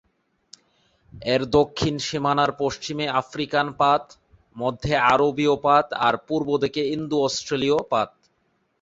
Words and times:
এর 1.27 1.41
দক্ষিণ 1.57 1.95
সীমানার 2.07 2.51
পশ্চিমে 2.61 3.05
আফ্রিকান 3.21 3.67
পাত; 3.79 4.03
মধ্যে 4.55 4.93
আরবীয় 5.11 5.55
পাত 5.65 5.87
আর 6.05 6.13
পূর্ব 6.27 6.49
দিকে 6.63 6.81
ইন্দো-অস্ট্রেলীয় 6.95 7.79
পাত। 7.91 8.09